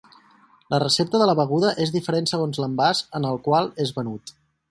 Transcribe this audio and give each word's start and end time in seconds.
La 0.73 0.77
recepta 0.83 1.19
de 1.23 1.27
la 1.31 1.35
beguda 1.39 1.73
és 1.85 1.91
diferent 1.97 2.29
segons 2.31 2.61
l'envàs 2.63 3.03
en 3.19 3.31
el 3.35 3.39
qual 3.49 3.69
és 3.87 3.93
venut. 4.01 4.35